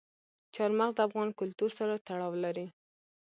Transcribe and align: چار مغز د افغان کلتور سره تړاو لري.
چار 0.55 0.71
مغز 0.79 0.93
د 0.95 0.99
افغان 1.07 1.29
کلتور 1.39 1.69
سره 1.79 1.93
تړاو 2.07 2.33
لري. 2.43 2.65